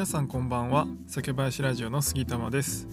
[0.00, 0.86] 皆さんこんばんは。
[1.06, 2.88] 酒林ラジオの杉玉です。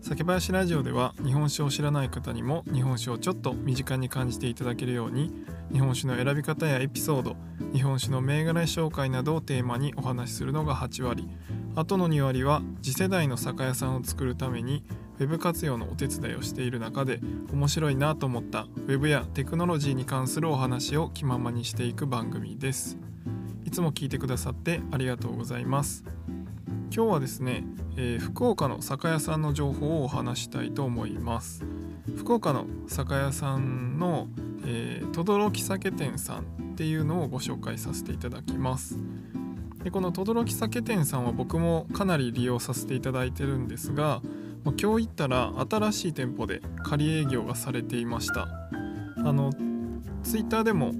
[0.00, 5.32] 酒林ラジオでは日本酒を知らない方にも日本酒をちょっと身近に感じていただけるように
[5.70, 7.36] 日本酒の選び方やエピソード
[7.72, 11.28] 日本酒の銘柄紹介などをテーマにお話しするのが8割。
[11.76, 14.82] あとの2割は次世代の酒屋さんを作るために
[15.20, 17.20] Web 活用のお手伝いをしている中で
[17.52, 22.98] 面白いなと思った Web やテクノロジーに関するお話を気ままにしていく番組です。
[23.64, 26.17] いつも聞いてくださってありがとうございます。
[26.90, 27.64] 今日はですね、
[27.96, 31.64] えー、福岡の酒屋さんの情報をお話したいと思います。
[32.16, 34.28] 福岡の酒屋さんの
[35.12, 38.98] 轟、え酒店さんっていうのをご紹介させていただきます。
[39.84, 44.22] でこの轟酒店さんは僕もかなり利用させていただいてるんですが
[44.64, 48.48] 今日行ったら新しい店舗で仮営業がされていました。
[49.18, 49.52] あの
[50.22, 50.92] ツイッターでも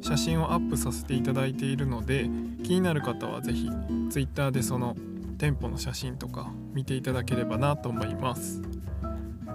[0.00, 2.28] 写真をアップさせていただいているので
[2.64, 3.70] 気になる方は是非
[4.10, 4.96] ツイッターでその
[5.38, 8.62] 店舗の写真とか見ていただければなと思います。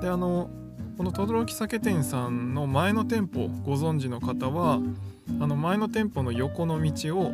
[0.01, 0.49] であの
[0.97, 4.79] この轟酒店さんの前の店舗ご存知の方は
[5.39, 7.31] あの前の店舗の横の道を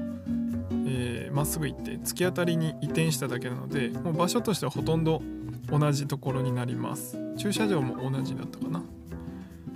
[1.31, 5.21] ま、っすぐ行って突き当たりに移転しただけなのでもう場所としてはほとんど
[5.69, 7.17] 同じところになります。
[7.37, 8.83] 駐車場も同じだったかな。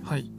[0.04, 0.30] はい。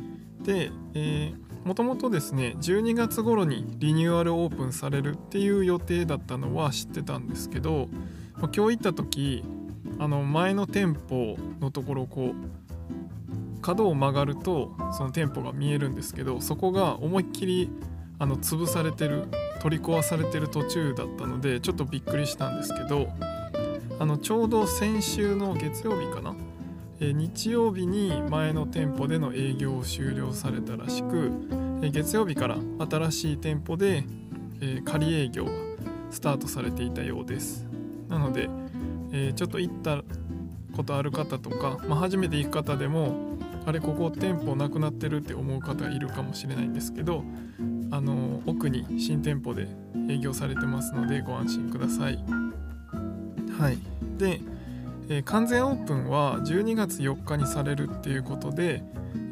[0.43, 7.87] で、えー、もともとですね12月頃にリニューアルオープンされるっていう予定だったのは知ってたんですけど、
[8.39, 9.43] 今日行った時
[9.99, 17.69] あの前の店舗のところこう角を曲がるとその店舗が見えるんですけどそこが思いっきり
[18.19, 19.25] あの潰されてる
[19.59, 23.09] 取り壊されてる途中だったのでちょっとびっくりしたんですけど
[23.99, 26.35] あのちょうど先週の月曜日かな、
[26.99, 31.31] え日曜日に前の店舗での営業を終了されたらしく、
[31.81, 32.57] え月曜日から
[32.89, 34.03] 新しい店舗で、
[34.59, 35.51] え仮営業が
[36.11, 37.64] スタートされていたようです。
[38.09, 38.49] なので、
[39.11, 40.03] えちょっと行った
[40.75, 47.23] ことある方とか、まあ、初めて行く方でもあれここ店舗なくなってるって思う方いるかもしれないんですけど
[47.91, 49.67] あの奥に新店舗で
[50.09, 52.23] 営業されてますのでご安心ください。
[53.57, 53.77] はい
[54.17, 54.41] で、
[55.09, 58.83] えー、完全オープンは12月4日にされるっていうことで、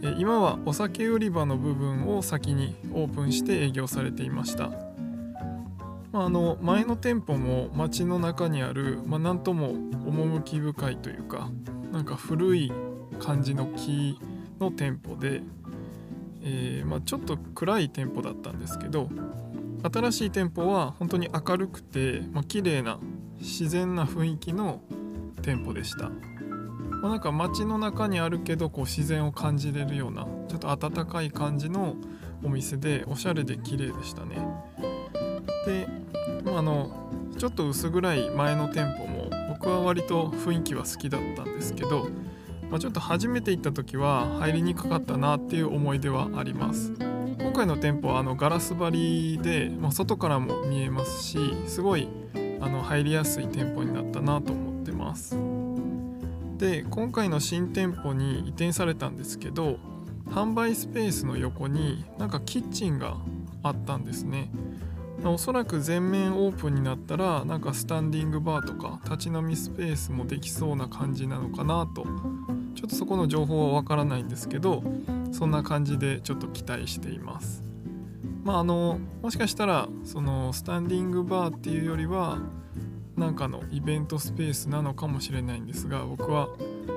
[0.01, 4.71] えー、今はお酒売り場の部分を先にオープンして営業されていました。
[6.13, 9.71] まあ、あの前の店舗も街の中にある、まあ、なんとも
[10.05, 11.49] 趣深いというか
[11.91, 12.71] なんか古い
[13.19, 14.19] 感じの木
[14.59, 15.41] の店舗で
[16.45, 19.09] えー、まあ、ちょっと暗い店舗だったんですけど
[19.81, 22.99] 新しい店舗は本当に明るくて、まあ、綺麗な
[23.39, 24.81] 自然な雰囲気の
[25.41, 31.95] 店舗でした、まあ、なんか街の中にあるけどこう自然を感じれるようなちょっと温かい感じの
[32.43, 34.35] お店でおしゃれで綺麗でしたね。
[35.65, 35.87] で、
[36.59, 36.91] あ、の
[37.37, 42.07] ちょっと薄暗い前の店舗も僕は割と雰囲気は好きだったんですけど
[42.73, 46.91] まあ、ちょっと初めて行った時は入りにくかったなっていう思い出はあります。
[47.37, 51.37] 今回の店舗はあのガラス張りで、まあ、外からも見えますし
[51.67, 52.07] すごい
[52.61, 55.37] あの入りやすい店舗になったなと思ってます。
[56.57, 59.77] で今回の新店舗に移転されたんですけど
[60.31, 63.17] 販売スペースの横になんかキッチンが
[63.61, 64.49] あったんですね。
[65.25, 72.05] おそらく全面オープンになったらなんかスタンディングバーとか立ち飲みスペースもできそうな感じなのかなと。
[72.75, 74.83] ちょっとそこの情報はわからないんですけど
[75.31, 77.63] そんな感じでちょっと期待しています。
[78.43, 82.39] まああのもしかしたらそのスタンディングバーっていうよりは
[83.15, 86.49] なんかのイベントスペースなのかもしれないんですが僕は、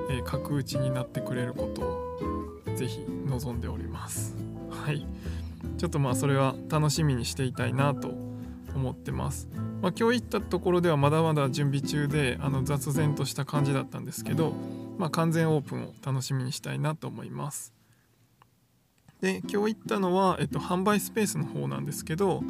[0.09, 4.35] え、角打ちになってくれることをぜひ望んでおります。
[4.69, 5.05] はい。
[5.77, 8.13] ちょっとまあそれは楽しみにしていたいなと
[8.75, 9.47] 思ってます、
[9.81, 14.53] まあ、今日行ったところではまだまだ準備中であの雑然とした感じだったんですけど
[14.97, 17.73] まあ、完全オープンを楽しみにしたいなと思います。
[19.21, 22.43] で今日行ったのは、えっと、販売スペースの方なんですけど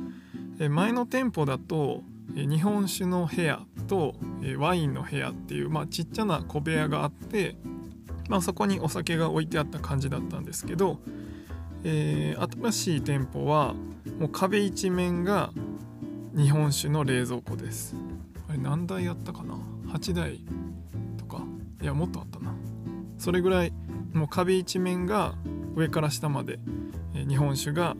[0.57, 2.01] 前の店舗だと
[2.35, 4.15] 日本酒の部屋と
[4.57, 7.55] ワインの部屋っていう、まあ、ちっちゃな小部屋があって、
[8.27, 10.99] まあ、そこにお酒が置いてあった感じだったんですけど、
[11.89, 13.73] えー、新しい店舗は
[14.19, 15.51] もう壁一面が
[16.35, 17.95] 日本酒の冷蔵庫です。
[18.49, 19.57] あれ何台あったかな
[19.87, 20.41] ?8 台
[21.17, 21.43] とか？
[21.81, 22.53] いやもっとあったな
[23.17, 23.73] それぐらい
[24.13, 25.35] もう壁一面が
[25.75, 26.59] 上から下まで
[27.13, 27.95] 日本酒が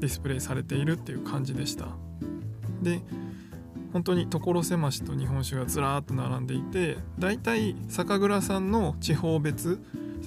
[0.00, 1.86] ディスプレイされているっていう感じでした
[2.82, 3.00] で
[3.92, 9.80] 本当に所狭しと日本酒がずらーっと並んでいてだいたい酒蔵さんの地方別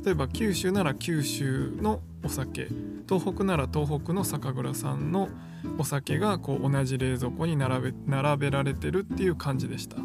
[0.06, 2.68] 例えば九州なら九州のお酒。
[3.08, 5.30] 東北なら東北の酒蔵さんの
[5.78, 9.98] お酒がこう同じ冷蔵庫に並べ並べられてるっていう感じでした。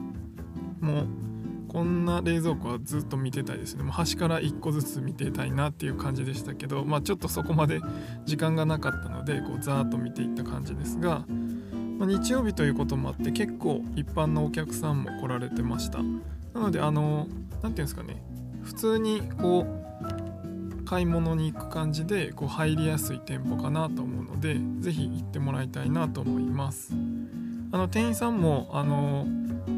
[0.80, 1.06] もう
[1.68, 3.84] こんな冷蔵庫はずっと見てたいですね。
[3.84, 7.80] もう端から1個ずつ見てたいなっていう感じでしたけどまあちょっとそこまで
[8.26, 11.24] 時間がなかったのでこうざーっと見ていった感じですが、
[11.98, 15.98] ま、日曜日ということもあって結構一般のお客さんも来られてました。
[16.52, 18.22] なのであの何て言うんですかね。
[18.62, 19.79] 普通にこう
[20.90, 26.94] 買い物に行く感じでこう入りやすい店舗かなと思うので是非行ってもらいたいなと思います
[27.70, 29.24] あの店員さんもあの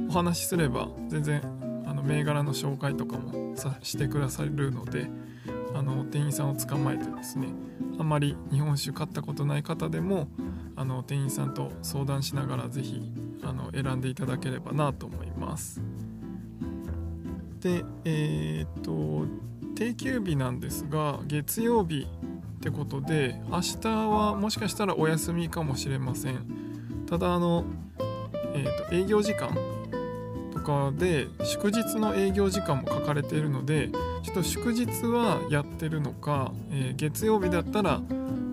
[0.09, 1.43] お話しすれば全然
[1.85, 5.11] あの銘柄の紹介とかもさしてくださるので
[5.75, 7.49] あの店員さんを捕まえてですね
[7.99, 10.29] あんまり日本酒買ったことない方でも
[10.77, 13.13] あの店員さんと相談しながら是非
[13.43, 15.83] あの選んでいただければなと思います。
[17.61, 19.52] でえー、っと
[19.83, 22.07] 定休日なんですが月曜日
[22.57, 26.47] ってことで明日はもしかしたらお休みかもしれません。
[27.09, 27.65] ただあの、
[28.55, 29.51] えー、と営業時間
[30.53, 33.89] とかで祝日の営業時間も書かれているので
[34.23, 38.01] ちょっと祝日はやってるのか、えー、月曜日だったら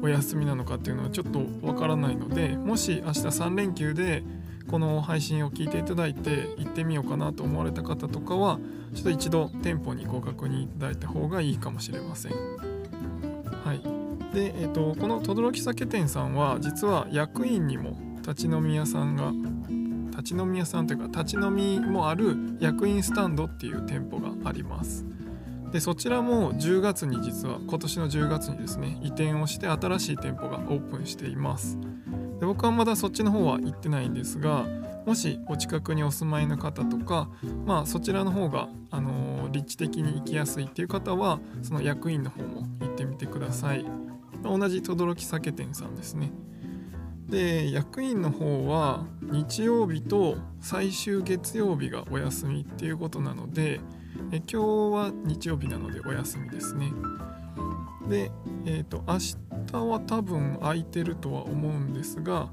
[0.01, 4.23] お休みなのかっていうのはちょっとわからないのでもし明日3連休で
[4.69, 8.59] この配信を聞いていただいて行ってみようかなと思われた方とかは
[8.93, 12.31] ちょっと一度店舗にご確認いただいた方がいいかもしれません。
[12.31, 13.81] はい。
[14.33, 19.31] でえーと、この轟酒店さんは実は役員にも立ち飲み屋さんが
[20.11, 25.05] 立ち飲み屋さんというか立ち飲みもある役員スタンドっていう店舗があります。
[25.71, 31.77] でそちらも10月に実は今年の10月にですね移転をして新しい店舗がオープンしています。
[32.39, 34.65] で僕はまだそっちの方は行ってないんですが
[35.05, 37.29] もしお近くにお住まいの方とか、
[37.65, 43.85] まあ、そちらの方が、あの、立地的に行きやすいっていう方はその役員の方も行ってみてください。
[44.43, 46.31] 同じ轟酒店さんですね。
[47.27, 53.79] で役員の方は日曜日と最終月曜日がお休みっていうことなので
[54.31, 54.57] え今日
[54.93, 56.91] は日曜日なのでお休みですね。
[58.07, 58.31] で、
[58.65, 62.49] えーと、明日は多分空いてるとは思うんですが、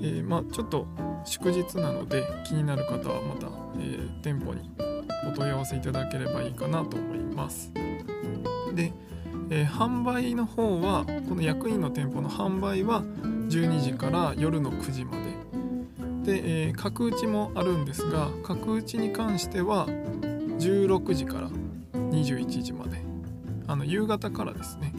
[0.00, 0.86] えー、まあ、ちょっと
[1.24, 3.48] 祝日なので気になる方はまた、
[3.78, 4.70] えー、店舗に
[5.28, 7.72] お問い合わせいただければいいかなと思います。
[8.74, 8.92] で、
[9.50, 15.30] えー、販売の方はこの役員の店舗の販売は12時から夜の9時まで。
[16.22, 19.86] で、え角打ちもあるんですが角打ちに関しては
[20.58, 21.48] 16時から
[21.94, 23.10] 21時まで。
[23.70, 24.92] あの夕方からですね。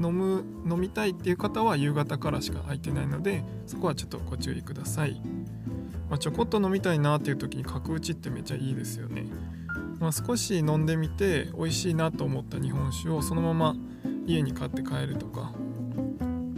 [0.00, 5.20] 飲む飲みたいっていう方は夕方からしか空いてないのでそこはちょっとご注意ください、
[6.08, 9.26] まあ、ちょこっと飲みたいなっていう時に角打ちってめっちゃいいですよね、
[10.00, 13.76] まあ、少し飲んでみて美味しいなと思った日本酒をそのまま
[14.26, 15.52] 家に買って帰るとか、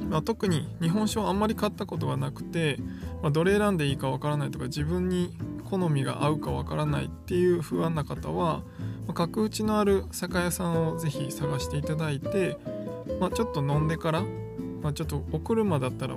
[0.08, 2.78] まあ、特に日本酒をあんまり買ったことがなくて、
[3.22, 5.36] ま、どれ選んでいいかわからないとか自分に
[5.68, 8.62] 好みが合うかわからないっていう不安な方は
[9.14, 12.56] 角打ちのある酒屋さんをぜひ探していただいて、
[13.22, 14.24] まあ、ちょっと飲んでから、
[14.82, 16.16] まあ、ちょっとお車だったら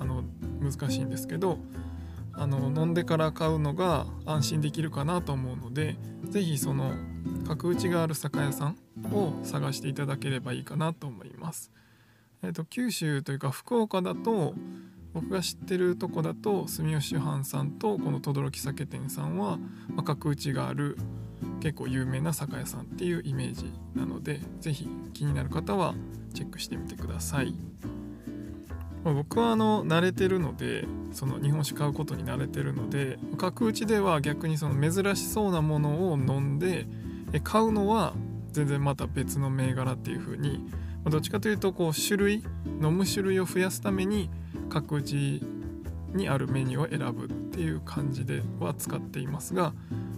[0.00, 0.24] あの
[0.60, 1.58] 難しいんですけど
[2.32, 5.94] あの飲んでから買うのが安心できるかなと思うので
[6.24, 6.92] 是非その
[7.46, 8.76] 角打ちがある酒屋さん
[9.12, 11.70] を探していただければいいかなと思います。
[12.42, 14.54] えーと、九州というか福岡だと
[15.14, 19.60] 僕が知ってるとこだと住吉酒販さんとこの轟酒店さんは、
[19.94, 20.98] ま、角打ちがある
[21.60, 25.94] 結構有名な酒屋さんっていうイメージなので是非気になる方は
[26.34, 27.54] チェックしてみてください、
[29.04, 36.86] まあ、僕はあの慣れてるのでその日本酒買うことに慣れてるので角打ちでは逆にその珍しそうなものを飲んで
[37.44, 38.14] 買うのは
[38.52, 40.64] 全然また別の銘柄っていう風に
[41.08, 42.44] どっちかというとこう種類
[42.82, 44.30] 飲む種類を増やすために
[44.68, 45.42] 角打ち
[46.14, 49.72] にあるメニューを選ぶっていう感じでは使っていますが、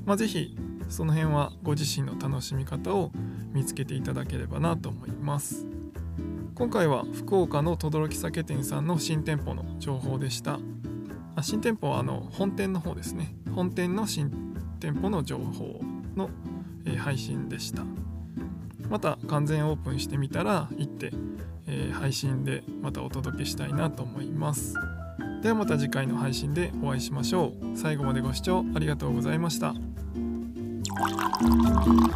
[0.05, 0.57] まあ、是非
[0.89, 3.13] その辺はご自身の楽しみ方を
[3.53, 5.67] 見つけていただければなと思います。
[6.55, 10.59] 今回は福岡の轟酒店さんの新店舗の情報でした。
[11.41, 13.35] 新店舗はあの本店の方ですね。
[13.55, 15.81] 本店の新店舗の情報
[16.17, 16.31] の、
[16.99, 17.85] 配信でした。
[18.91, 21.13] また完全オープンしてみたら行って、
[21.67, 24.75] え、配信でまたお届けしたいなと思います。
[25.43, 27.77] ではまた次回の配信でお会いしましょう。
[27.77, 29.75] 最後までご視聴ありがとうございました。
[31.05, 32.13] Thank you.